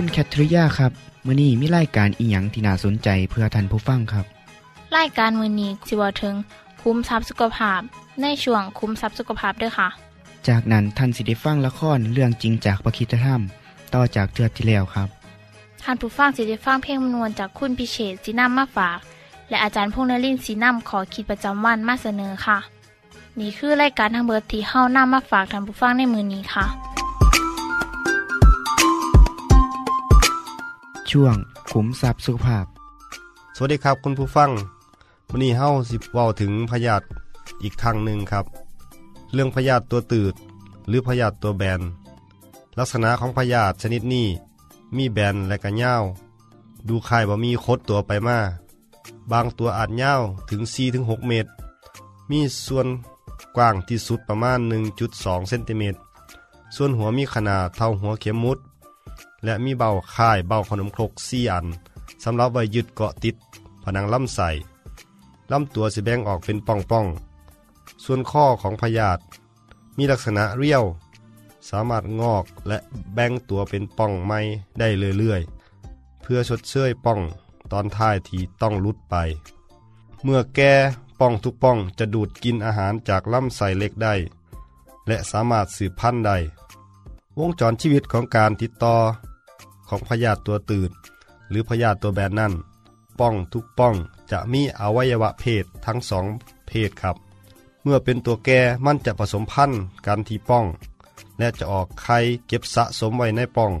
[0.00, 0.92] คุณแคทริยาครับ
[1.26, 4.26] มื้อนี้มีรายการอีหยังที่น่าสนใจเพื่อท่านผู้ฟังครับ
[4.96, 6.34] รายการมือนี้สิเวาถึง
[6.82, 7.80] คุ้มทรัพย์สุขภาพ
[8.22, 9.88] ในช่วงคุ้มทรัพย์สุขภาพด้วยค่ะ
[10.48, 13.40] จากนั้นท่านสิได้ฟังละครเรื่องจริงจากประคีตธรรม
[13.94, 15.08] ต่อจากเทือกที่แล้วครับ
[15.82, 18.98] ท่านผู้ฟังสิได้ฟังเพลงมนวนจากคุณพิเชษสีน้ำมาฝาก
[19.48, 22.58] และอาจารย์พงษ์นรินทร์สีน้ำขอขีดประจำวันมาเสนอค่ะ
[23.38, 26.87] นี่คือรายการทางเบอร์ที่เฮ้าน้ามาฝากท่านผู้ฟังในมือนี้ค่ะ
[31.10, 31.36] ช่วง
[31.70, 32.66] ขุมทรัพย์สุขภาพ
[33.56, 34.50] สวัสดีครับคุณผู้ฟัง
[35.30, 37.04] วันนี้เฮาสิเว้าถึงพยาธิ
[37.62, 38.44] อีกครั้งหนึ่งครับ
[39.34, 40.34] เรื่องพยาธิตัวตืด
[40.88, 41.80] หรือพยาธิตัวแบน
[42.78, 44.26] ลักษณะของพยาธิชนิดนี้
[44.96, 45.96] มีแบนและก็ยา
[46.88, 48.38] ดูคล้ายบ่มีคดตัวไปมา
[49.32, 50.14] บางตัวอาจยา
[50.50, 50.60] ถึง
[50.94, 51.50] 4-6 เมตร
[52.30, 52.86] มีส่วน
[53.56, 54.58] กว้างที่สุดประมาณ
[55.04, 55.98] 1.2 เซนติเมตร
[56.76, 58.58] ส่วนหัวมีขนาดเท่าหัวเข็มมุด
[59.44, 61.66] และมีเบาค่ายเบาขนมครกสี่อัน
[62.24, 63.36] สำหรับไว้ยึดเกาะติด
[63.84, 64.48] ผนังลำไส้
[65.52, 69.22] ลำตัวสิแบ่งออกเป็นป่องๆ ส่วนข้อของพยาธิ
[69.96, 70.84] มีลักษณะเรียว
[71.68, 72.78] สามารถงอกและ
[73.14, 74.40] แบ่งตัวเป็นป่องไม้
[74.78, 74.88] ได้
[75.18, 77.20] เรื่อยๆ เพื่อชดเชยป่อง
[77.72, 79.14] ตอนท้ายที่ต้องลุดไป
[80.24, 80.72] เมื่อแก่
[81.20, 84.14] ป่องทุกป่องจะดูดกินอาหารจากลำไส้เล็กได้
[85.08, 86.36] และสามารถสืบพันธุ์ได้
[87.38, 88.96] วงจรชีวิตของการติดต่อ
[89.88, 90.90] ของพยาธิตัวตืด
[91.48, 92.52] หรือพยาธิตัวแบนนั่น
[93.20, 93.94] ป้องทุกป้อง
[94.30, 96.26] จะมีอวัยวะเพศทั้งสอง
[96.66, 97.16] เพศครับ
[97.82, 100.66] เมื่อเป็นตัวแก่มันจะผสมพันธุ์กันที่ป้อง
[101.38, 103.72] และจะออกไข่เก็บสะสมไว้ในป้อง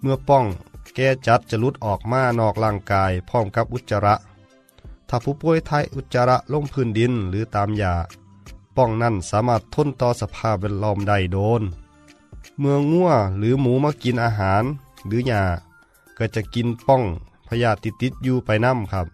[0.00, 0.44] เมื่อป้อง
[0.94, 4.14] แก่จัดจะลุดออกมานอกร่างกายพร้อมกับอุจจาระ
[5.08, 7.94] ถ้าผู้ป่วยทายอุจจาระลงพื้นดินหรือตามยา
[8.76, 11.62] ป้องนั้นสามารถทนต่อสภาพแวดล้อมได้โดน
[12.58, 14.64] เมื่องัวหรือหมูมากินอาหาร
[15.06, 15.42] หรือหญ้า
[16.18, 17.02] ก็จะกินป้อง
[17.48, 19.06] พยาธิติดอยู่ไปน้ำครับ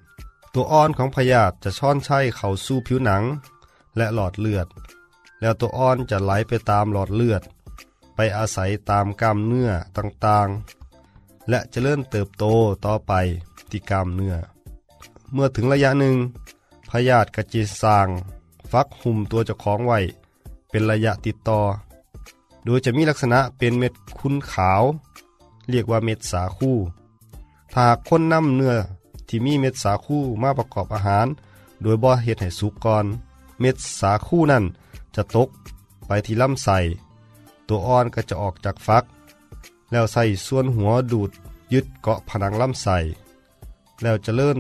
[0.53, 3.23] ตัวอ่อนของพยาธิจะช่อนใช้เข้าสู่ผิวหนัง
[3.97, 4.67] และหลอดเลือด
[5.41, 7.43] แล้วตัวอ่อนจะไหลไปตามหลอดเลือด
[8.15, 12.45] ไปอาศัยตามกล้ามเนื้อต่างๆ และจะเริ่มเติบโต
[12.87, 13.13] ต่อไป
[13.71, 14.35] ที่กล้ามเนื้อ
[15.33, 16.17] เมื่อถึงระยะหนึ่ง
[16.91, 18.09] พยาธิกระจิสร้าง
[18.73, 19.99] ฟักหุ่มตัวเจ้าของไว้
[20.71, 21.61] เป็นระยะติดต่อ
[22.65, 24.83] โดยจะมีลักษณะเป็นเม็ดคุ้นขาว
[25.71, 26.73] เรียกว่าเม็ดสาคู
[27.75, 28.77] ถ้ากคนนำเนื้อ
[29.29, 31.27] ที่มีเม็ดสาคูมาประกอบอาหาร
[31.83, 33.07] โดยบ่เฮ็ดให้สุกก่อน
[33.61, 34.65] เม็ดสาคูนั่น
[35.15, 35.49] จะตก
[36.07, 36.79] ไปที่ลำไส้
[37.69, 39.05] ตัวอ่อนก็จะออกจากฟัก
[39.91, 41.31] แล้วใส่ส่วนหัวดูด
[41.73, 42.97] ยึดเกาะผนังลำไส้
[44.03, 44.59] แล้วจะเลื่อน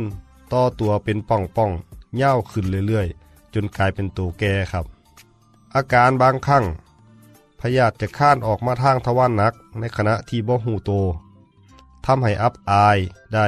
[0.52, 4.84] ต่อตัวเป็นป่องๆย่าวขึ้นเรื่อยๆ จนกลายเป็นตัวแก่ครับ
[5.74, 6.64] อาการบางครั้ง
[7.60, 10.91] พยาธิจะข้านออกมาทางทวารหนักในขณะที่บ่หูโต
[12.04, 12.98] ทำให้อับอาย
[13.34, 13.46] ได้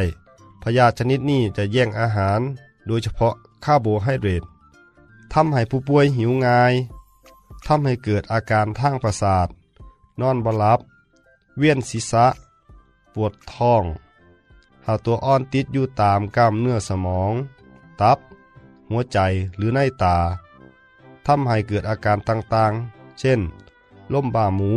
[0.62, 2.40] พยาธิชนิดนี้จะแย่งอาหาร
[2.86, 3.34] โดยเฉพาะ
[3.64, 4.42] คาร์โบไฮเดรต
[5.32, 6.72] ทำให้ผู้ป่วยหิวง่าย
[7.66, 9.48] ทำให้เกิดอาการทางประสาท
[10.20, 10.80] นอนบ่หลับ
[11.58, 12.26] เวียนศีรษะ
[13.14, 13.84] ปวดท้อง
[14.86, 17.32] หาตัวอ่อนติดอยู่ตามกล้ามเนื้อสมอง
[18.00, 18.18] ตับ
[18.90, 19.18] หัวใจ
[19.56, 20.16] หรือในตา
[21.26, 23.40] ทำให้เกิดอาการต่างๆ เช่น
[24.14, 24.72] ล่มบ่าหมู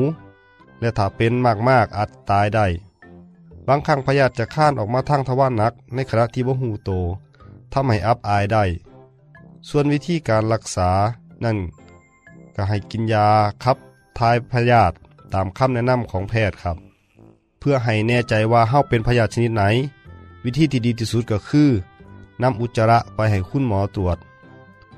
[0.79, 1.33] และถ้าเป็น
[1.69, 2.65] มากๆอาจตายได้
[3.67, 6.91] บางครั้งพยาธิจะข้านออกมาทางทวารหนัก ในขณะที่บ่หูโต
[7.73, 8.63] ทำให้อับอายได้
[9.69, 10.89] ส่วนวิธีการรักษา
[11.43, 11.57] นั่น
[12.55, 13.27] ก็ให้กินยา
[13.63, 13.77] ครับ
[14.17, 14.95] ทายพยาธิ
[15.33, 16.77] ตามคำแนะนำของแพทย์ครับ
[17.59, 19.63] เพื่อให้แน่ใจว่าเฮาเป็นพยาธิชนิดไหน
[20.43, 21.69] วิธีที่ดีที่สุดก็คือ
[22.41, 24.17] นำอุจจาระไปให้คุณหมอตรวจ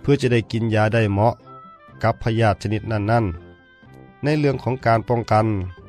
[0.01, 1.33] เพื่อจะได้กินยาได้เหมาะ
[2.03, 3.44] กับพยาธิชนิดนั้นๆ
[4.23, 5.45] ในเรื่องของการป้องกัน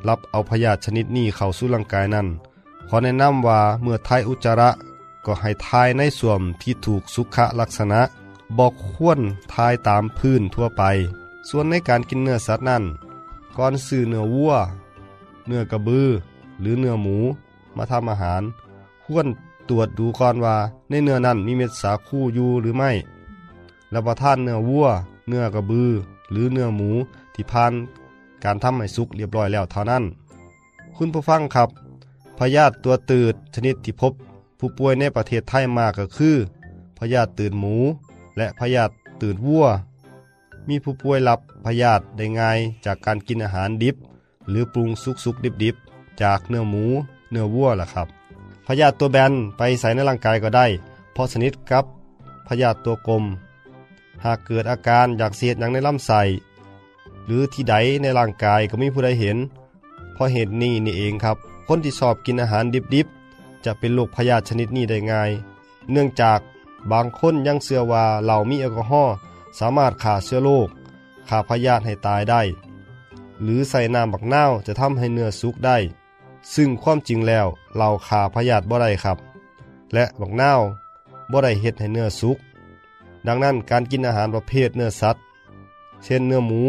[0.08, 2.26] รับเอาพยาธิชนิดนี้เข้าสู่ร่างกายนั้น
[2.88, 4.70] ขอแนะนำว่าเมื่อทายอุจจาระ
[5.26, 8.00] ก็ให้ทายในส่วมที่ถูกสุขลักษณะ
[8.58, 9.20] บอกควร
[9.54, 10.82] ทายตามพื้นทั่วไป
[11.48, 12.84] ส่วนในการกินเนื้อสัตว์นั้น
[13.56, 14.52] ก่อนซื้อเนื้อวัว
[15.46, 16.08] เนื้อกระบือ
[16.60, 17.16] หรือเนื้อหมู
[17.76, 18.42] มาทำอาหาร
[19.04, 19.26] ควร
[19.68, 20.56] ตรวจดูก่อนว่า
[20.88, 22.90] ในเนื้อนั้นมีเม็ดสาคูอยู่หรือไม่
[23.94, 24.86] รับประทานเนื้อวัว
[25.28, 25.90] เนื้อกระบือ
[26.30, 26.90] หรือเนื้อหมู
[27.34, 27.72] ที่ผ่าน
[28.46, 30.04] การทำให้สุกเรียบร้อยแล้วเท่านั้น
[30.96, 31.68] คุณผู้ฟังครับ
[32.38, 34.12] พยาธิตัวตืดชนิดที่พบ
[34.58, 36.36] ผู้ป่วยในประเทศไทยมากก็คือ
[36.98, 37.76] พยาธิตืดหมู
[38.36, 39.66] และพยาธิตืดวัว
[40.68, 43.96] มีผู้ป่วยรับพยาธิได้ง่ายจากการกินอาหารดิบ
[44.48, 45.76] หรือปรุงสุกสุกดิบดิบ
[46.22, 46.84] จากเนื้อหมู
[47.30, 48.08] เนื้อวัวล่ะครับ
[48.66, 50.66] พยาธิตัวแบนไปใส่ในร่างกายก็ได้
[51.12, 51.84] เพราะสนิทกับ
[52.46, 53.24] พยาธิตัวกลม
[54.24, 56.20] หากเกิดอาการอยากเสียดอย่างในลำไส้
[57.26, 59.38] หรือที่ใดในร่างกายก็มีผู้ใดเห็น
[60.14, 61.36] เพราะเหตุนี้นี่เองครับ
[61.66, 62.64] คนที่ชอบกินอาหาร
[62.94, 65.30] ดิบๆ จะเป็นโรคพยาธิชนิดนี้ได้ง่าย
[65.92, 66.40] เนื่องจาก
[66.92, 69.14] บางคนยังเชื่อว่าเหล่ามีแอลกอฮอล์
[69.58, 70.68] สามารถฆ่าเชื้อโรค
[71.28, 72.42] ฆ่าพยาธิให้ตายได้
[73.42, 75.76] หรือใส่น้ำบักเน่าจะทำให้เนื้อสุกได้
[76.54, 77.46] ซึ่งความจริงแล้ว
[77.76, 79.18] เราฆ่าพยาธิบ่ได้ครับ
[79.94, 80.52] และบักเน่า
[81.30, 82.38] บ่ได้เฮ็ดให้เนื้อสุก
[83.26, 85.22] ดังนั้นการกินอาหารประเภทเนื้อสัตว์
[86.04, 86.62] เช่นเนื้อหมู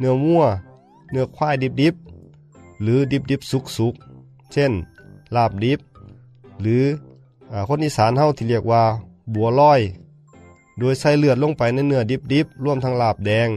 [0.00, 0.44] เนื้อวัว
[1.10, 2.98] เนื้อควายดิบๆ หรือ
[3.30, 4.72] ดิบๆสุกๆ เช่น
[5.36, 5.80] ลาบดิบ
[6.60, 6.84] หรือ
[7.52, 8.82] อคนอีสานเฮาที่เรียกว่า
[9.34, 9.80] บัวลอย
[10.78, 12.02] โดยใส่เลือดลงไปในเนื้อ
[12.32, 13.48] ดิบๆ ร่วมทั้งลาบแดง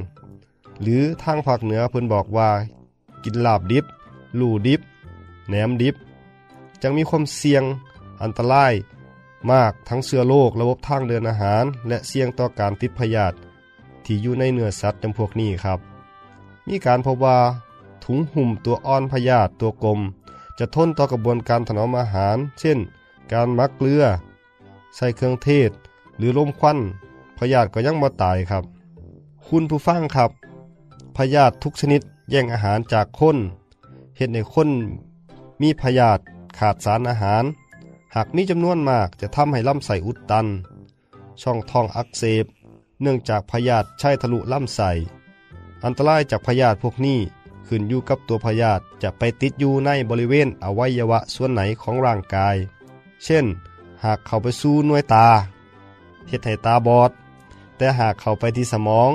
[0.82, 2.50] หรือทางภาคเหนือเพิ่นบอกว่า
[3.24, 3.86] กินลาบดิบ
[4.40, 4.82] ลู่ดิบ
[5.48, 5.96] แหนมดิบ
[6.82, 7.64] จังมีความเสี่ยง
[8.22, 8.74] อันตราย
[9.52, 13.36] มากทั้งเชื้อโรคระบบทางเดินอาหาร และเสี่ยงต่อการติดพยาธิ
[14.06, 15.93] ที่อยู่ในเนื้อสัตว์จำพวกนี้ครับ
[16.68, 17.38] มีการพบว่า
[18.04, 20.00] ถุงหุ่มตัวอ่อนพยาธิตัวกลม
[20.60, 22.80] จะทนต่อกระบวนการถนอมอาหาร เช่น
[23.32, 24.04] การมักเกลือ
[24.96, 25.72] ใส่เครื่องเทศ
[26.18, 26.78] หรือลมควัน
[27.38, 28.64] พยาธิก็ยังบ่ตายครับ
[29.48, 30.32] คุณผู้ฟังครับ
[31.18, 33.38] พยาธิทุกชนิดแย่งอาหารจากคน
[34.18, 34.70] เห็ดในคน
[35.62, 36.22] มีพยาธิ
[36.58, 37.44] ขาดสารอาหาร
[38.16, 40.48] หากมีจำนวนมากจะทำให้ลำไส้อุดตัน
[41.42, 42.46] ช่องท้องอักเสบ
[43.02, 44.90] เนื่องจากพยาธิใช้ทะลุลำไส้
[45.86, 47.20] อันตรายจากพยาธิพวกนี้
[47.68, 52.56] ขึ้นอยู่กับตัวพยาธิจะไปติดอยู่ในบริเวณอวัยวะส่วนไหนของร่างกาย
[53.24, 53.46] เช่น
[54.04, 55.28] หากเข้าไปสู่หน่วยตา
[56.28, 57.12] เฮ็ดให้ตาบอด
[57.78, 59.12] แต่หากเข้าไปที่สมอง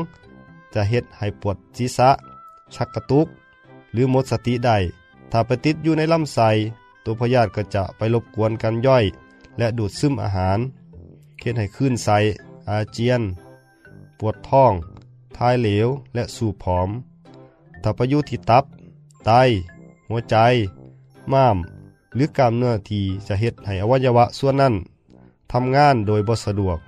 [0.75, 2.11] จะเฮ็ดให้ปวดศีรษะ
[2.75, 3.27] ชักกระตุก
[3.93, 4.79] หรือหมดสติได้
[5.33, 6.51] ถ้าไปติดอยู่ในลำไส้
[7.05, 9.05] ตัวพยาธิก็จะไปรบกวนการย่อย
[9.59, 10.59] และดูดซึมอาหาร
[11.41, 12.19] เฮ็ดให้คลื่นไส้
[12.69, 13.23] อาเจียน
[14.19, 14.73] ปวดท้อง
[15.39, 16.89] ทายเหลว และสูบผอม
[17.83, 18.65] ถ้าไปอยู่ที่ตับ
[19.27, 19.31] ไต
[20.09, 20.37] หัวใจ
[21.33, 21.57] ม้าม
[22.15, 24.75] หรือกล้ามเนื้อที่จะเฮ็ดให้อวัยวะส่วนนั้น
[25.53, 26.79] ทำงานโดยบ่สะดวก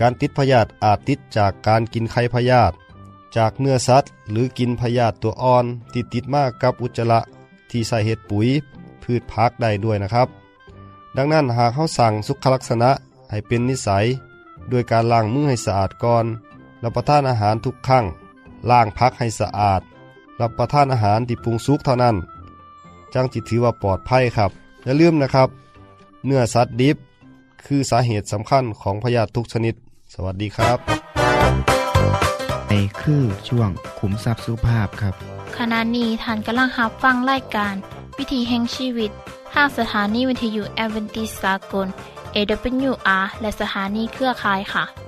[0.00, 2.74] การติดพยาธิอาจติดจากการกินไข่พยาธิ
[3.36, 7.20] จากเนื้อสัตว์ หรือกินพยาธิตัวอ่อนที่ติดมากกับอุจจาระ
[7.70, 8.48] ที่ใส่เห็ดปุ๋ย
[9.02, 10.28] พืชพักได้ด้วยนะครับ
[11.16, 12.90] ดังนั้นหากเขาสั่งสุขลักษณะ
[13.30, 14.06] ให้เป็นนิสัย
[14.70, 16.26] ด้วยการล้างมือให้สะอาดก่อน
[16.82, 18.04] รับประทานอาหารทุกครั้ง
[18.70, 19.82] ล้างพักให้สะอาด
[20.40, 22.16] รับประทานอาหารที่ปรุงสุกเท่านั้น
[23.14, 24.50] จังจิตถือว่าปลอดภัยครับ
[24.84, 25.48] อย่าลืมนะครับ
[26.26, 26.96] เนื้อสัตว์ดิบ
[27.66, 29.74] คือสาเหตุสำคัญของพยาธิทุกชนิด
[30.14, 30.78] สวัสดีครับ
[32.68, 35.14] ในคือช่วงขุมทรัพย์สุภาพครับ
[35.58, 37.74] ขณะนี้ท่านกำลังรับฟังรายการ
[38.18, 39.10] วิถีแห่งชีวิต
[39.54, 41.86] ทางสถานีวิทยุแอเวนติสากล
[42.34, 45.07] AWR และสถานีเครือข่ายค่ะ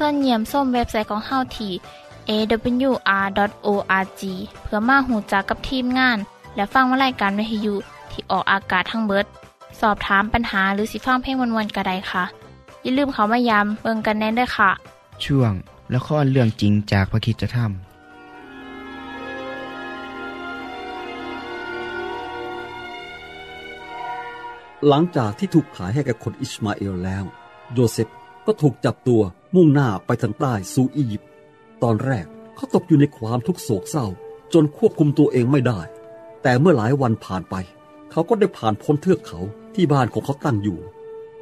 [0.04, 1.72] ่วนเยี่ยมส้มเว็บไซต์ของเฮาที่
[2.28, 4.22] awr.org
[4.62, 6.18] เพื่อมาหูจักกับทีมงาน
[6.56, 7.74] และฟังวารายการวิทยุ
[8.10, 9.26] ที่ออกอากาศทั้งเบิด
[9.80, 12.24] สอบถามปัญหาหรือสิฟังเพลงวนๆกระไดค่ะ
[12.82, 14.70] อย่าลืมเขามายามเบิงกันแน่นด้วยค่ะ
[15.24, 15.52] ช่วง
[15.94, 17.68] ละครเรื่องจริงจากพระคิดจะทำ
[24.88, 27.24] หลังจากที่ถูกขายให้กับคนอิสมาเอลแล้ว
[27.74, 28.08] โยเซฟ
[28.50, 29.22] ก็ถูกจับตัว
[29.54, 31.30] มุ่งหน้าไปทางใต้สู่อียิปต์
[31.82, 34.06] ตอนแรกเขาตกอยู่ในความทุกโศกเศร้า
[34.52, 35.80] จนควบคุมตัวเองไม่ได้
[36.42, 37.54] แต่เมื่อหลายวันผ่านไป
[38.10, 39.40] เขาก็ได้ผ่านพ้นเทือกเขา
[39.74, 40.78] ที่บ้านของเขาตั้งอยู่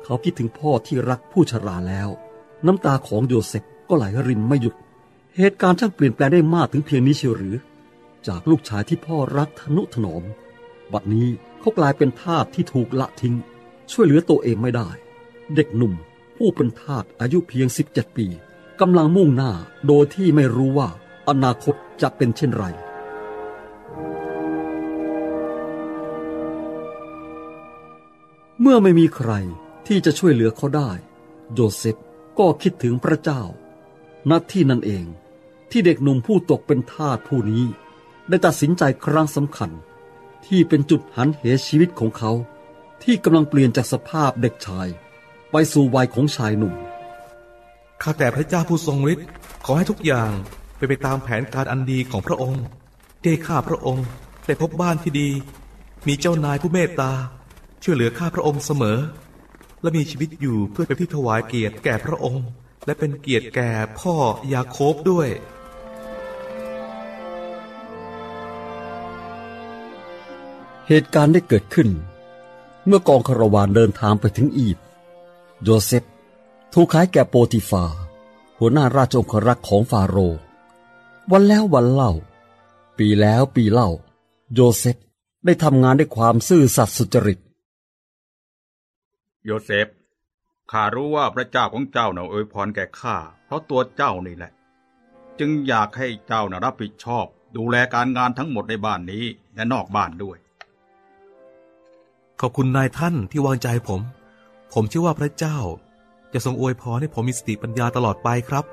[0.05, 2.09] เขาคิดถึงพ่อที่รักผู้ชราแล้ว
[2.67, 4.75] น้ำตาของโยเซฟก็ไหลรินไม่หยุด
[5.37, 7.57] เหตุการณ์ช่างเปลี่ยนแปลงได้มากถึงเพียงนี้เชียวหรือ
[8.27, 10.25] จากลูกชายที่พ่อรักทนุถนอม
[10.93, 11.29] บัดนี้
[11.61, 13.35] เขากลายเป็นทาสที่ถูกละทิ้ง
[13.93, 14.89] ช่วยเหลือตัวเองไม่ได้
[15.57, 15.95] เด็กหนุ่ม
[16.37, 18.27] ผู้เป็นทาสอายุเพียง 17 ปี
[18.81, 19.53] กำลังมุ่งหน้า
[19.87, 20.89] โดยที่ไม่รู้ว่า
[21.29, 22.65] อนาคตจะเป็นเช่นไร
[28.61, 29.33] เมื่อไม่มีใคร
[29.87, 30.91] ที่จะช่วยเหลือเขาได้
[31.55, 31.97] โยเซฟ
[32.39, 33.43] ก็คิดถึงพระเจ้า
[34.31, 35.07] ณที่นั่นเอง
[35.71, 37.65] ที่เด็กหนุ่มผู้ตกเป็นทาสผู้นี้
[38.29, 39.71] ได้ตัดสินใจครั้งสำคัญ
[40.47, 42.33] ที่เป็นจุดหันเหชีวิตของเขา
[43.03, 44.89] ที่กำลังเปลี่ยนจากสภาพเด็กชาย
[45.51, 46.75] ไปสู่วัยของชายหนุ่ม
[48.03, 49.27] ข้าแต่พระเจ้าผู้ทรงฤทธิ์
[49.65, 50.31] ขอให้ทุกอย่าง
[50.77, 52.63] เป็นไปตามแผนการอันดีของพระองค์
[53.21, 54.07] ที่ให้ข้าพระองค์
[54.47, 55.29] ได้พบบ้านที่ดี
[56.07, 57.13] มีเจ้านายผู้เมตตา
[57.83, 58.99] ช่วยเหลือข้าพระองค์เสมอ
[59.83, 62.45] และมีชีวิตอยู่เพื่อเป็นที่ถวายเกียรติแก่พระองค์
[62.87, 64.15] และเป็นเกียรติแก่พ่อ
[64.53, 65.29] ยาโคบด้วย
[70.89, 71.89] เหตุการณ์ได้เกิดขึ้น
[72.87, 74.86] เมื่อกองคาราวานเดินทางไปถึงอียิปต์
[75.65, 76.05] โยเซฟ
[76.73, 77.85] ถูกขายแก่โปติฟา
[78.59, 80.41] หัวหน้าราชองครักษ์ของฟาโรห์
[81.31, 82.13] วันแล้ววันเล่า
[82.99, 83.89] ปีแล้วปีเล่า
[84.55, 84.97] โยเซฟ
[85.45, 87.39] ได้ทำงานด้วยความซื่อสัตย์สุจริต
[89.45, 89.87] โยเซฟ
[90.71, 94.53] ข้ารู้ว่าพระเจ้าของเจ้าน่ะอวยพรแก่ข้าเพราะตัวเจ้านี่แหละ
[95.39, 100.39] จึงอยากให้เจ้าน่ะรับผิดชอบ ดูแลการงานทั้งหมดในบ้านนี้และนอกบ้านด้วย
[102.41, 104.01] ขอบคุณนายท่านที่วางใจผม
[104.73, 105.59] ผมเชื่อว่าพระเจ้า
[106.33, 108.65] จะทรงอวยพรให้ผมมีสติปัญญาตลอดไปครับ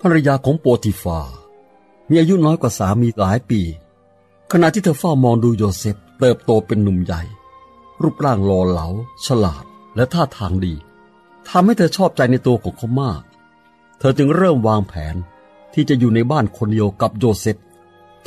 [0.00, 1.20] ภรรยาของโปติฟา
[2.08, 3.60] มีอายุน้อยกว่าสามีหลายปี
[4.52, 7.22] ขณะที่เธอเฝ้ามองดูโยเซฟเติบโตเป็นหนุ่มใหญ่
[8.02, 8.88] รูปร่างหล่อเหลา
[9.26, 9.64] ฉลาด
[9.96, 10.74] และท่าทางดี
[11.48, 13.22] ทำให้เธอชอบใจในตัวของเขามาก
[13.98, 15.16] เธอจึงเริ่มวางแผน
[15.74, 17.56] ที่จะอยู่ในบ้านคนเดียวกับโยเซฟ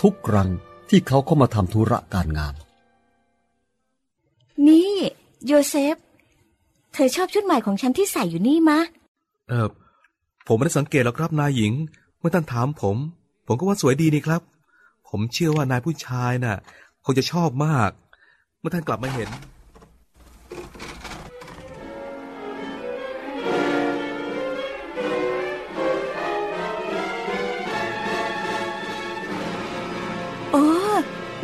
[0.02, 0.50] ทุกครั้ง
[0.90, 2.54] ที่เขาเข้ามาทำธุระการงาน
[4.68, 4.94] นี่
[5.46, 5.96] โยเซฟ
[6.94, 8.80] เธอชอบชุดใหม่ของฉันที่ใส่อยู่นี่มะ
[9.50, 9.68] เออ
[10.48, 11.74] ผมไม่ได้สังเกตหรอกครับนายหญิง
[12.20, 12.98] เมื่อท่านถามผม
[13.48, 14.42] ผมก็ว่าสวยดีนี่ครับ
[15.10, 16.58] ผมเชื่อว่านายผู้ชายน่ะ
[17.06, 17.90] คงจะชอบมาก
[18.60, 19.30] เมื่อท่านกลับมาเห็น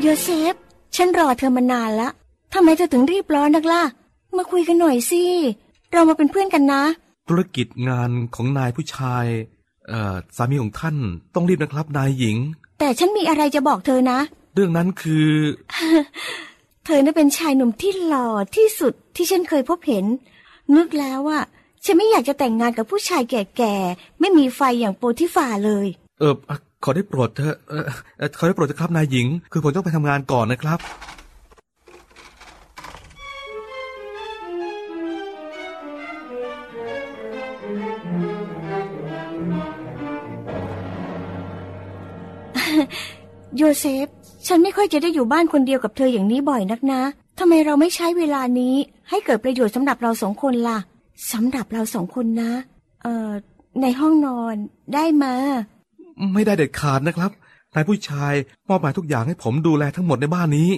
[0.02, 0.56] โยเซฟ
[0.96, 2.10] ฉันรอเธอมานานละ
[2.54, 3.84] ทำไมเธอถึงรีบร้อนนักล่ะ
[4.38, 5.24] มาคุยกันหน่อยสิ
[5.92, 6.84] เรามาเป็นเพื่อนกันนะ
[7.30, 9.26] ธุรกิจงานของนายผู้ชาย
[9.88, 10.98] เอ่อ สามีของท่าน
[11.36, 12.38] ต้องรีบนะครับนายหญิง
[12.80, 14.20] แต่ฉันมีอะไรจะบอกเธอนะ
[14.54, 15.30] เรื่องนั้นคือ
[16.86, 20.06] เธอน่ะเป็นชายหนุ่มที่หล่อที่สุดที่ฉันเคยพบเห็น
[20.76, 21.44] นึกแล้วอะ
[21.86, 25.88] ฉันไม่อยากจะแต่งงานกับผู้ชายแก่ๆ ไม่มีไฟอย่างโปรติฟาเลย
[26.20, 27.84] เอออะ ขอได้โปรดเถอะเออ
[28.18, 30.80] เอ่อขอได้โปรดเถอะครับนายหญิง คือผมต้องไปทำงานก่อนนะครับ
[43.58, 44.08] โยเซฟ
[44.48, 47.02] ฉันไม่ค่อยจะได้อยู่บ้านคนเดียวกับเธออย่างนี้บ่อยนักนะ
[47.40, 48.76] ทำไมเราไม่ใช้เวลานี้
[49.10, 50.80] ให้เกิดประโยชน์สำหรับเราสองคนล่ะ
[51.32, 52.52] สำหรับเราสองคนนะ
[53.02, 53.32] เอ่อ
[53.82, 54.56] ในห้องนอน
[54.94, 55.36] ได้มา
[56.34, 57.32] ไม่ได้เด็ดขาดนะครับ
[57.74, 58.34] นายผู้ชาย
[58.68, 60.70] มอบหมายทุกอย่างให้ผมดูแลทั้งหมดในบ้านนี้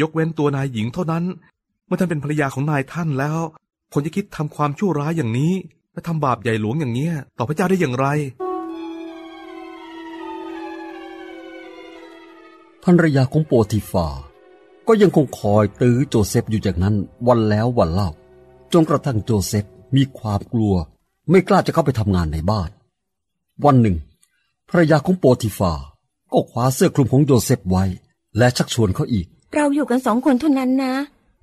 [0.00, 1.24] ยกเว้นตัวนายหญิงเท่านั้น
[1.86, 3.38] เมื่อท่านเป็นภรรยาของนายท่านแล้ว
[3.92, 5.52] ผมจะคิดทำความชั่วร้ายอย่างนี้
[5.92, 8.06] และทำบาปใหญ่หลวงอย่างเนี้ย ต่อพระเจ้าได้อย่างไร
[12.84, 14.06] ภรรยาของโปติฟา
[14.88, 16.96] ก็ยังคงคอยตื้อโจเซฟอยู่อย่างนั้น
[17.28, 18.10] วันแล้ววันเล่า
[18.72, 19.64] จนกระทั่งโจเซฟ
[19.96, 20.74] มีความกลัว
[21.30, 22.70] ไม่กล้าจะเข้าไปทำงานในบ้าน
[23.64, 23.96] วันหนึ่ง
[24.72, 25.72] ภรรยาของโปติฟา
[26.32, 27.84] ก็คว้าเสื้อคลุมของโยเซฟไว้
[28.38, 30.92] และชักชวนเขาอีก เราอยู่กันสองคนเท่านั้นนะ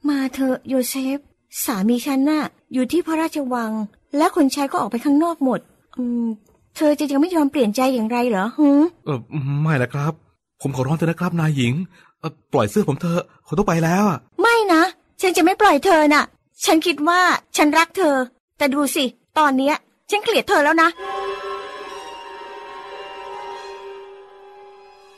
[0.09, 1.17] มาเถอะโยเซฟ
[1.63, 2.43] สามีฉันน่ะ
[2.73, 3.71] อยู่ที่พระราชวัง
[4.17, 5.59] และคนใช้ก็ออกไปข้างนอกหมด
[5.97, 6.27] อืม
[6.75, 8.69] เธอจะยังไม่ยอมเปลี่ยนใจอย่างไรเหรอฮึ
[9.05, 9.19] เออ
[9.61, 10.13] ไม่ละครับ
[10.61, 11.73] ผมขอร้องเถอะนะครับนายหญิง
[12.19, 14.81] เอ่อปล่อยเสื้อผมเถอะผมต้องไปแล้วอะไม่นะ
[15.21, 16.23] ฉันจะไม่ปล่อยเธอน่ะ
[16.65, 17.21] ฉันคิดว่า
[17.57, 18.15] ฉันรักเธอ
[18.57, 19.03] แต่ดูสิ
[19.37, 19.75] ตอนเนี้ย
[20.09, 20.89] ฉันเกลียดเธอแล้วนะ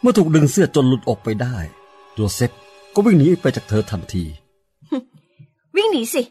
[0.01, 1.57] เมื่อถูกดึงเสื้อจนหลุดออกไปได้
[2.15, 2.51] โยเซฟ
[2.93, 4.23] ก็วิ่งหนีไปจากเธอทันที
[5.75, 6.21] วิ่งหนีสิ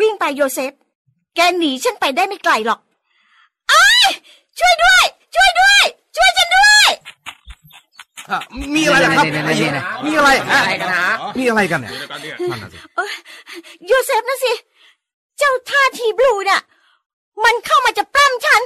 [0.00, 0.72] วิ่งไปโยเซฟ
[1.36, 2.80] แกหนีฉันไปได้ไม่ไกลหรอก
[3.72, 4.08] อ้าย
[4.58, 5.04] ช่วยด้วย
[5.34, 5.84] ช่วยด้วย
[6.16, 6.90] ช่วยฉันด้วย
[8.30, 8.38] อะ
[8.74, 11.06] มีอะไรล่ะครับนี่ๆๆๆๆมีอะไรอะไรกันนะ
[11.38, 12.78] มีอะไรกันเนี่ยเดี๋ยวกันเนี่ยนั่นน่ะสิ
[13.86, 14.52] โยเซฟนะสิ
[15.38, 16.62] เจ้าท่าทีบลูน่ะ
[17.44, 18.62] มันเข้ามาจะปล้ำฉัน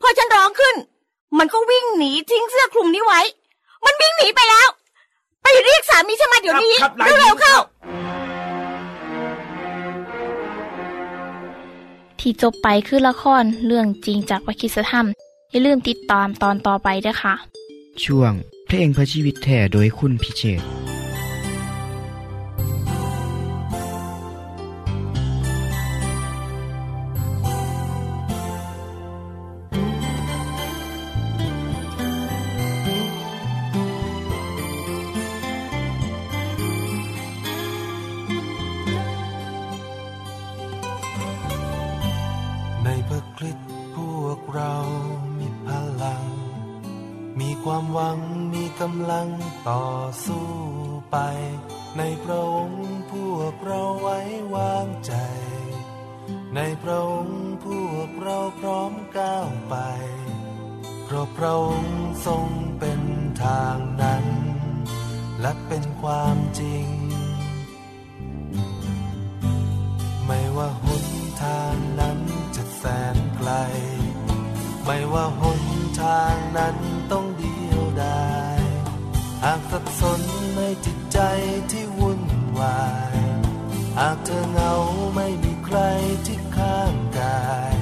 [0.00, 0.76] พอฉันร้องขึ้น
[1.38, 3.20] มันก็วิ่งหนีทิ้งเสื้อคลุมนี้ไว้
[3.84, 4.68] มันวิ่งหนีไปแล้ว
[5.42, 7.56] ไปเรียกสามีฉันมาเดี๋ยวนี้ครับครับหลายเร็วๆเข้า
[12.20, 15.06] ที่จบไปคือละครเรื่องจริงจากวิคิสธรรม
[15.50, 17.34] อย่าลืมติดตามตอนต่อไปด้วยค่ะ
[18.04, 18.32] ช่วง
[18.66, 20.62] เพลงพระชีวิตแท้โดยคุณพิเชษ
[56.56, 59.76] ในพระองค์พวกเราพร้อมก้าวไป
[61.04, 62.46] เพราะพระองค์ทรง
[62.78, 63.00] เป็น
[63.44, 64.26] ทางนั้น
[65.40, 66.86] และเป็นความจริง
[70.26, 71.04] ไม่ว่าหน
[71.44, 72.18] ทางนั้น
[72.56, 73.50] จะแสนไกล
[74.86, 75.62] ไม่ว่าหน
[76.02, 76.76] ทางนั้น
[77.12, 78.60] ต้องเดียวดาย
[79.44, 80.20] หากสับสน
[80.56, 81.18] ในจิตใจ
[81.70, 82.22] ที่วุ่น
[82.58, 82.82] วา
[83.14, 83.16] ย
[83.98, 84.72] หากเธอเหงา
[85.16, 85.78] ไม่มี ร
[86.26, 87.76] ที่ข้างกาย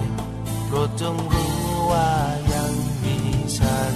[0.65, 1.57] โปรดจงรู้
[1.91, 2.11] ว่า
[2.55, 3.17] ยังมี
[3.59, 3.95] ฉัน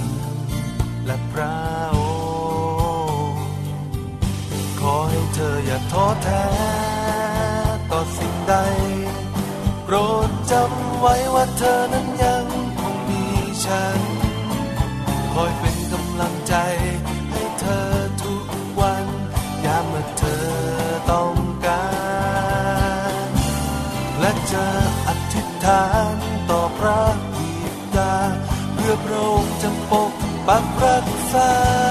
[1.06, 1.56] และพระ
[1.96, 1.98] อ
[3.28, 3.42] งค์
[4.80, 6.46] ขอให้เธออย่าท้อแท้
[7.90, 8.54] ต่อสิ่งใด
[9.84, 9.96] โปร
[10.28, 12.46] ดจำไว้ว่าเธอนั้นยัง
[12.80, 13.22] คงมี
[13.64, 14.00] ฉัน
[15.32, 15.73] คอยเป็น
[31.36, 31.83] รั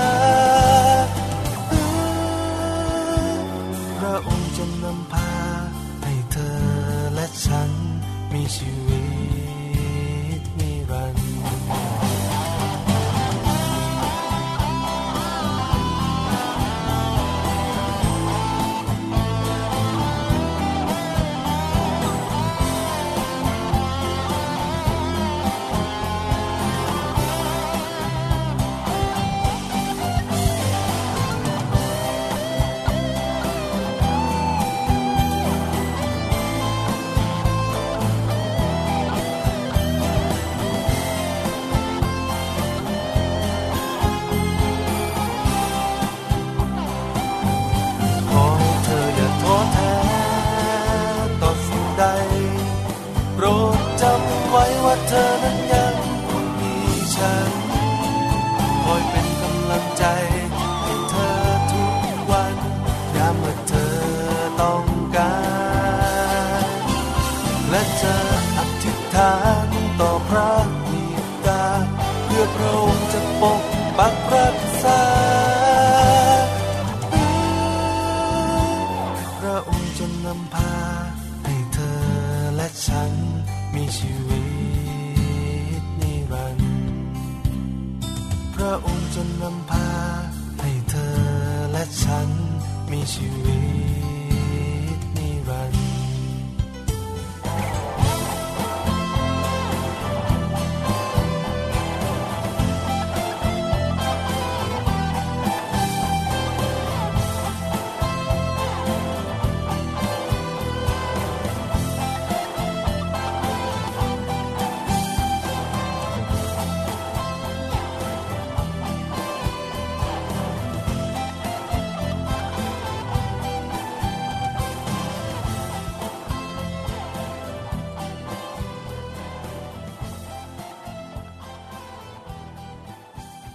[92.93, 94.12] มีชีวิ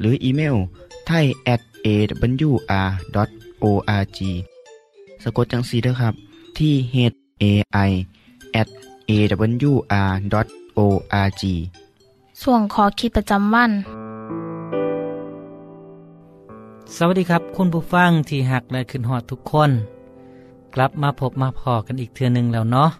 [0.00, 0.56] หนึ่งหนึ่งศูนย์หรืออีเมล
[1.06, 3.18] ไทย at awr.org
[5.22, 6.14] สะกดจังสีด้วยครับ
[6.58, 6.96] ที่ h
[7.42, 7.44] a
[7.88, 7.90] i
[8.60, 8.68] at
[9.10, 10.22] awr.org
[12.42, 13.70] ส่วนขอคิดประจำวัน
[16.96, 19.70] สวัสดีครับ คุณผู้ฟังที่หักและขึ้นหอดทุกคน
[20.74, 22.90] กลับมาพบมาพอกันอีกเทือหนึ่งแล้วเนาะ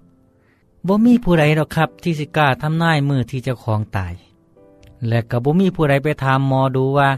[0.86, 4.12] บ่มีผู้ใดหรอกครับ ที่สิกล้าทำนายมือที่เจ้าของตาย
[5.08, 7.08] และก็บ่มีผู้ใดไปถามหมอดูว่า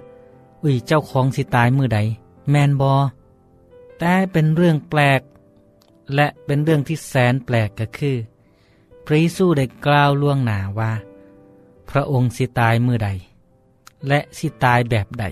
[0.62, 1.99] อุ้ยเจ้าของสิตายมือใด
[2.51, 2.94] แมนบอ
[3.99, 5.20] แต่เป็นเรื่องแปลก
[6.14, 8.16] และเป็นเรื่องที่แสนแปลกก็คือ
[9.05, 10.92] พระเยซูได้กล่าวล่วงหนาว่า
[11.90, 13.09] พระองค์สิตายมือใด
[14.09, 15.25] และสิตายแบบใด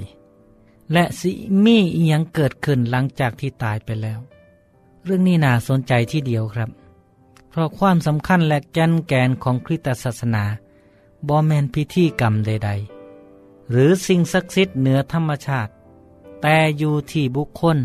[0.92, 1.30] และสิ
[1.64, 4.20] มีอียังเกิดขึ้นหลังจากที่ตายไปแล้ว
[5.04, 6.70] เรื่องนี้น่าสนใจที่เดียวครับ
[7.50, 10.44] เพราะความสำคัญและแก่นแกนของคริสตศาสนา
[11.28, 12.70] บอแมนพิธีกรรมใด
[13.20, 15.72] ๆ หรือสิ่งศักดิ์สิทธิ์เหนือธรรมชาติ
[16.42, 17.78] แต่อยู่ที่บุคคล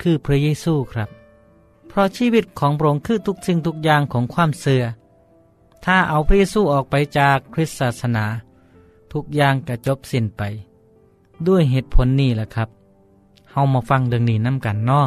[0.00, 1.08] คือพระเยซูครับ
[1.88, 4.84] เพราะชีวิตของพระองค์คือทุกสิ่งทุกอย่างของความเสื่อ
[5.84, 8.24] ถ้าเอาพระเยซูออกไปจากคริสตศาสนา
[9.12, 10.42] ทุกอย่างก็จบสิ้นไป
[11.46, 12.68] ด้วยเหตุผลนี้แหละครับ
[13.50, 15.06] เฮามาฟังเรื่องนี้น้ำกันเนาะ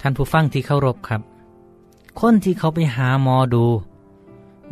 [0.00, 1.22] ท่านผู้ฟังที่เคารพครับ
[2.20, 3.64] คนที่เขาไปหาหมอดู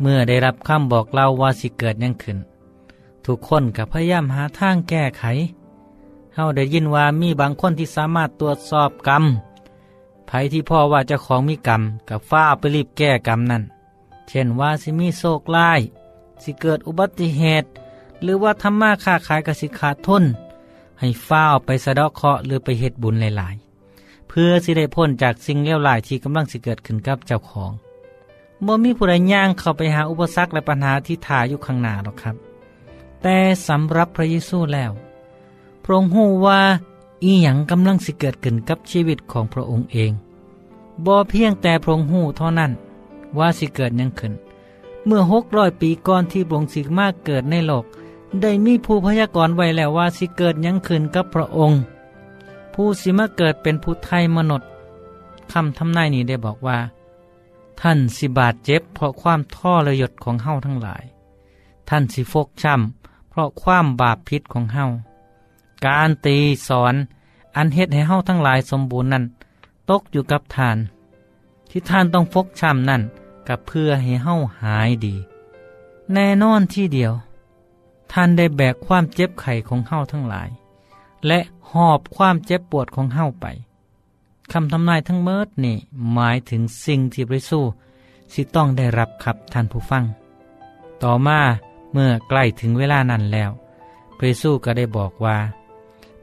[0.01, 2.37] เมื่อได้รับคำบอกเล่าว่าสิเกิดยังขึ้น
[3.25, 5.23] ทุกคนกับพยายามหาทางแก้ไข
[6.35, 9.23] เฮาได้ยินว่ามีบางคนที่สามารถตรวจสอบกรรม
[10.27, 13.63] ไผที่พ่อว่าเจ้าของมีกรรมกับฟ้าไปรีบแก้กรรมนั่น
[14.27, 15.79] เช่นว่าสิมีโศกลาย
[16.43, 17.67] สิเกิดอุบัติเหตุ
[18.21, 20.23] หรือว่าทำมาค้าขายกับสิขาดทุน
[20.99, 23.55] ให้ฟ้าไปสะเดาะเคราะห์หรือไปเหตุบุญหลาย
[23.91, 27.71] ๆ เพื่อสิได้พ้นจากสิ่งเลวร้ายที่กำลังสิเกิดขึ้นกับเจ้าของ
[28.67, 32.35] บ่มีผู้ใดย่างเข้าไปหาอุปสรรคและปัญหาที่ถ่ายอยู่ข้างหน้าหรอกครับ
[33.21, 34.91] แต่สำหรับพระเยซูแล้ว
[35.83, 36.59] พระองค์รู้ว่า
[37.23, 40.11] อีหยังกำลังสิเกิดขึ้นกับชีวิตของพระองค์เอง
[41.05, 42.71] บ่เพียงแต่พระองค์รู้เท่านั้น
[43.37, 44.33] ว่าสิเกิดยังขึ้น
[45.05, 47.85] เมื่อหกร้อยปีก่อนที่พระองค์สิมากเกิดในโลก
[48.41, 51.79] ได้มีผู้พยากรณ์ไว้แล้วว่าสิเกิดยังขึ้นกับพระองค์
[52.73, 54.67] ผู้สิมาเกิดเป็นผู้ไทยมนุษย์
[55.51, 56.77] คำทำนายนี้ได้บอกว่า
[57.81, 61.03] ท่านสิบาดเจ็บ เพราะความท่อระยดของเฮาทั้งหลาย
[61.89, 64.85] ท่านสิฟกช้ำเพราะความบาปพิษของเฮา
[65.85, 66.95] การตีสอน
[67.55, 69.23] อันเฮ็ดให้เฮาทั้งหลายสมบูรณ์นั้น
[69.89, 70.77] ตกอยู่กับท่าน
[71.69, 73.01] ที่ท่านต้องฟกช้ำนั่น
[73.47, 75.15] กับเพื่อให้เฮาหายดี
[76.13, 77.13] แน่นอนที่เดียว
[78.11, 80.49] ท่านได้แบกความเจ็บไข้ของเฮาทั้งหลาย
[81.27, 81.39] และ
[81.71, 83.45] หอบความเจ็บปวดของเฮาไป
[84.55, 85.75] คำทำนายทั้งเมิดนี่
[86.13, 87.59] หมายถึงสิ่งที่พระเยซู
[88.33, 90.03] สิต้องได้รับครับท่านผู้ฟัง
[91.03, 91.39] ต่อมา
[91.93, 93.51] เมื่อใกล้ถึงเวลานั้นแล้ว
[94.17, 95.37] พระเยซูก็ได้บอกว่า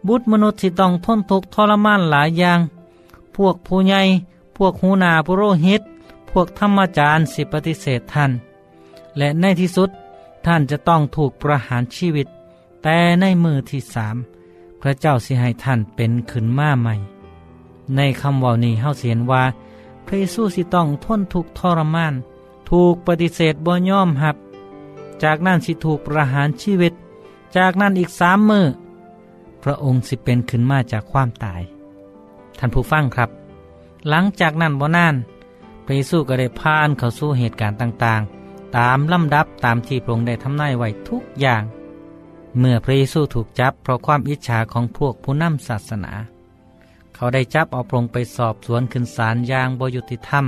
[0.06, 2.60] บุตรมนุษย์ที่ต้องทนทุกข์ทรมานหลายอย่าง
[3.36, 4.02] พวกผู้ใหญ่
[4.56, 5.82] พวกหูนาผู้โรหิต
[6.30, 8.32] พวกธรรมจารย์สิปฏิเสธท่าน
[9.18, 9.90] และในที่สุด
[10.46, 12.28] ท่านจะต้องถูกประหารชีวิต
[12.82, 14.16] แต่ในมือที่สาม
[14.80, 16.94] พระเจ้าสิให้ท่านเป็นขึ้นมาใหม่
[17.96, 19.42] ในคำว่านี้เฮาเสียนว่า
[20.07, 22.14] พระเยซูสิต้องทนทุกทรมาน
[22.70, 24.37] ถูกปฏิเสธบ่ยอมหับ
[25.22, 26.92] จากนั้นสิถูกประหารชีวิต
[27.57, 28.66] จากนั้นอีกสามมือ
[29.62, 31.62] พระองค์สิเป็นขึ้นมาจากความตาย
[32.59, 33.31] ท่านผู้ฟังครับ
[34.09, 35.14] หลังจากนั้นบ่นาน
[35.85, 41.62] พระเยซูก็ได้ผ่านเข้าสู่เหตุการณ์ต่างๆ ตามลำดับตามที่พระองค์ได้ทำนายไว้ทุกอย่าง
[42.59, 46.12] เมื่อพระเยซูถูกจับเพราะความอิจฉาของพวกผู้นำศาสนา
[47.22, 50.44] เขาได้จับเอาพระองค์ไปสอบสวนขึ้นศาลอย่างบยุติธรรม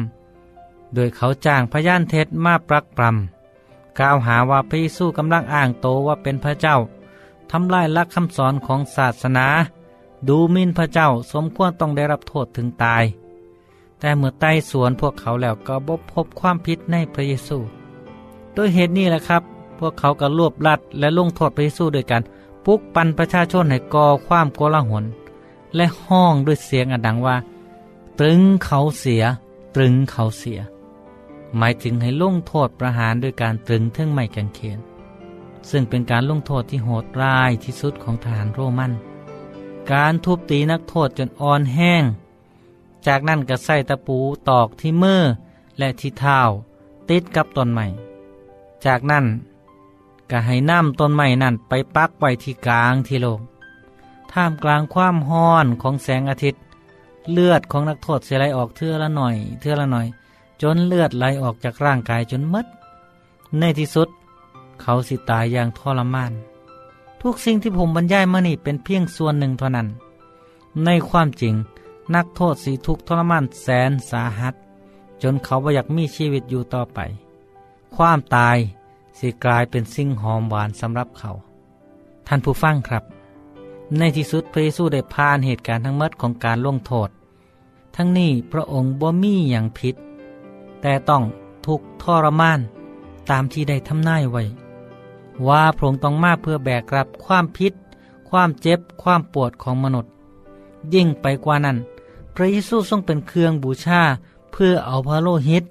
[0.94, 6.76] โดยเขาจ้างพยานเท็จมาปรักปรำกล่าวหาว่าพระเยซูกำลังอ้างโตว่าเป็นพระเจ้า
[7.50, 9.46] ทำลายลักคำสอนของศาสนา
[10.28, 13.04] ดูหมินพระเจ้าสมควรต้องได้รับโทษถึงตาย
[13.98, 17.58] แต่เมื่อไต่สวนพวกเขาแล้วก็บพบความผิดในพระเยซู
[18.56, 19.42] ด้วยเหตุนี้แหละครับ
[19.78, 22.22] พวกเขาก็รวบลัดและลงโทษพระเยซูโดยการ
[22.64, 25.06] ปลุกปั่นประชาชนให้ก่อความโกลาหล
[25.76, 27.36] และห้องด้วยเสียงอันดังว่า
[28.18, 29.24] ตรึงเขาเสีย
[29.74, 30.60] ตรึงเขาเสีย
[31.56, 34.78] หมายถึงให้ลงโทษประหารด้วยการตรึงเทิงไม้กางเขน
[35.70, 38.92] ซึ่งเป็นการลงโทษที่โหดร้ายที่สุดของทหารโรมัน
[39.92, 42.04] การทุบตีนักโทษจนอ่อนแห้ง
[43.06, 45.22] จากนั้นก็ใส่ตะปูตอกที่มือ
[45.78, 46.40] และที่เท้า
[47.10, 47.86] ติดกับต้นไม้
[48.84, 49.24] จากนั้น
[50.30, 53.40] ก็ให้น้ำต้นไม้นั่นไปปักไว้ที่กลางที่โลง
[54.32, 56.62] ท่ามกลางความห้อนของแสงอาทิตย์
[57.32, 60.06] เลือดของนักโทษเสียไหลออกเทื่อละหน่อย เทื่อละหน่อย
[60.62, 62.66] จนเลือดไหลออกจากร่างกายจนมด
[63.58, 64.08] ในที่สุด
[64.80, 66.32] เขาสิตายอย่างทรมาน
[67.22, 69.88] ทุกสิ่งที่ผมบรรยายมานี่เป็นเพียงส่วนหนึ่งเท่านั้น
[70.84, 71.54] ในความจริง
[72.14, 74.54] นักโทษสีทุกทรมานแสนสาหัส
[75.22, 76.98] จนเขาบ่อยากมีชีวิตอยู่ต่อไป
[77.96, 78.58] ความตาย
[79.18, 81.30] สิกลายเป็นสิ่งหอมหวานสำหรับเขา
[82.26, 83.04] ท่านผู้ฟังครับ
[83.98, 87.10] ในที่สุดพระเยซูได้ผ่านเหตุการณ์ทั้งหมดของการล่วงโทษ
[87.96, 89.96] ทั้งนี้พระองค์บ่มีอย่างผิด
[90.80, 91.22] แต่ต้อง
[91.66, 92.60] ทุกข์ทรมาน
[93.30, 94.42] ตามที่ได้ทำนายไว้
[95.48, 97.72] ว่าพระองค์ต้องมาเพื่อแบกรับความพิษ
[98.28, 100.12] ความเจ็บ ความปวดของมนุษย์
[100.94, 101.78] ยิ่งไปกว่านั้น
[102.34, 104.02] พระเยซูทรงเป็นเครื่องบูชา
[104.52, 105.64] เพื่อเอาพระโลหิต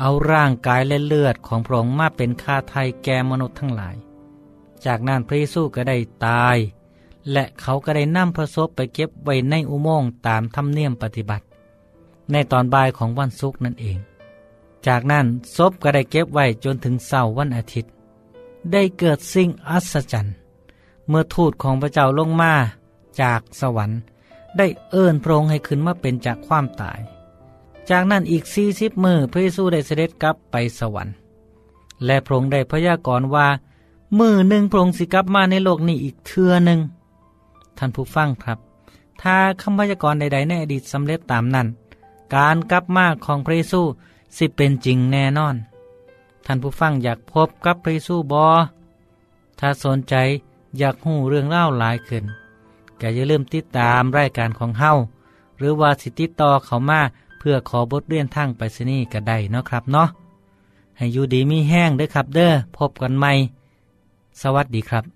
[0.00, 3.96] เอาร่างกายและเลือดของพระองค์มาเป็นค่าไทยแก่มนุษย์ทั้งหลาย
[4.84, 6.56] จากนั้นพระเยซูก็ได้ตาย
[7.32, 11.44] และเขาก็ได้นำพระศพไปเก็บไว้ในอุโมงค์ตามธรรมเนียมปฏิบัติ
[12.32, 13.98] ในตอนบ่ายของวันศุกร์นั่นเอง
[14.86, 17.92] จากนั้นศพก็ได้เก็บไว้จนถึงเสาร์วันอาทิตย์
[18.72, 20.34] ได้เกิดสิ่งอัศจรรย์
[21.08, 22.52] เมื่อทูตของพระเจ้าลงมา
[23.20, 24.00] จากสวรรค์
[24.58, 27.00] ได้เอิ้นพระองค์ให้ขึ้นมาเป็นจากความตาย
[27.90, 31.14] จากนั้นอีกสี่สิบมือพระเยซูได้เสด็จกลับไปสวรรค์
[32.04, 33.46] และพระองค์ได้พยากรณ์ว่า
[34.18, 36.80] มือหนึ่งพระองค์สิกลับมาในโลกนี้อีกเทือหนึ่ง
[37.78, 38.58] ท่านผู้ฟังครับ
[39.22, 41.66] ถ้าคำพยากรณ์ใดๆในอดีตสำเร็จตามนั้น
[42.34, 43.82] การกลับมาของพระเยซู
[44.36, 45.56] สิเป็นจริงแน่นอน
[46.46, 48.46] ท่านผู้ฟังอยากพบกับพระเยซูบอ
[49.58, 50.14] ถ้าสนใจ
[50.78, 52.24] อยากหูเรื่องเล่าหลายขึ้น
[53.00, 54.92] ก็อย่าลืมติดตามรายการของเฮา
[55.58, 57.00] หรือว่าสิติต่อเขามา
[57.38, 60.08] เพื่อขอบทเรียนทางไปรษณีย์ก็ได้เนาะครับเนาะ
[60.96, 63.32] ให้อยู่ดีมีแห้งเด้อครับเด้อพบกันใหม่
[64.40, 65.15] สวัสดีครับ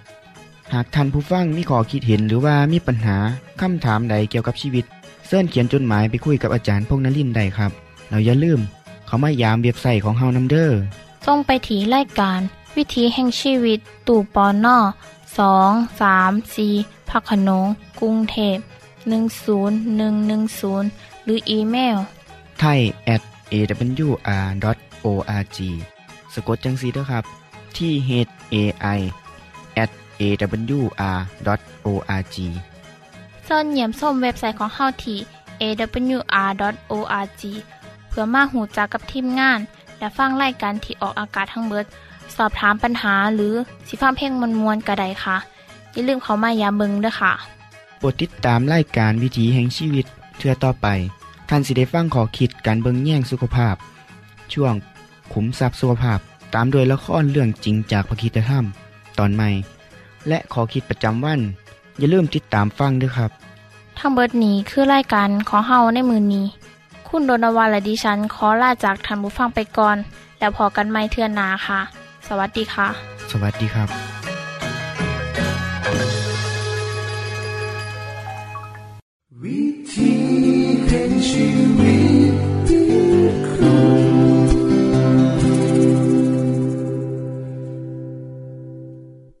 [0.73, 3.17] หากท่านผู้ฟังมีข้อคิดเห็นหรือว่ามีปัญหา
[3.61, 4.85] คำถามใดเกี่ยวกับชีวิต
[5.27, 7.71] เสินเขียนจดหมายไปคุยกับอาจารย์พงษ์นลินทร์ได้ครับ
[8.09, 8.59] เราอย่าลืม
[9.05, 10.69] เขามายามเว็บไซต์ของเฮานํเด้อ
[11.25, 12.39] ส่งไปถีรายการ
[12.75, 14.77] วิถีแห่งชีวิตตู่ปอนนอ
[15.37, 16.67] สองสามสี
[17.09, 17.67] พักขนง
[17.99, 18.57] กรุงเทพ
[19.31, 21.97] 10110 หรืออีเมล
[22.59, 22.79] ไทย
[23.13, 23.21] at
[23.53, 25.57] awr.org
[26.33, 27.23] สะกดจังสีด้วยครับ
[27.77, 28.09] ที่ h
[28.53, 28.55] a
[28.97, 28.99] i
[29.83, 31.85] at awr.org
[33.45, 35.19] เสินเยี่ยมส้มเว็บไซต์ของเฮาที่
[35.61, 37.43] awr.org
[38.09, 39.59] เพื่อมาหูจักกับทีมงาน
[39.99, 41.85] และฟังไล่กันที่ออกอากาศทั้งเบิด
[42.35, 43.53] สอบถามปัญหาหรือ
[43.87, 45.37] สิฟ้าเพลงมวลมวลกระไดค่ะ
[45.91, 47.31] อย่าลืมเขามายามเบิงด้วยค่ะ
[47.97, 50.05] โปรดติดตามรายการวิถีแห่งชีวิต
[50.37, 50.87] เทือต่อไป
[51.49, 53.75] ท่านสิได้ฟังขอคิดการเบิงแย่งสุขภาพ
[54.53, 54.73] ช่วง
[55.33, 56.19] ขุมทรัพย์สุขภาพ
[56.53, 58.65] ตามโดยละครเรื่องจริงจากพระคีตธรรม
[59.19, 59.49] ตอนใหม่
[60.27, 61.39] และขอคิดประจำวัน
[61.97, 63.31] อย่าลืมติดตามฟังด้วยครับ
[63.99, 66.45] ทั้งเบิดนี้คือรายการของเฮาในมือนี้
[67.07, 69.97] คุณโดนวาและดิฉันขอลาจากทันบุฟังไปก่อน
[70.39, 71.79] แล้วพอกันไม่เทื่อนนาค่ะ
[72.27, 72.87] สวัสดีค่ะ
[73.31, 74.10] สวัสดีครับ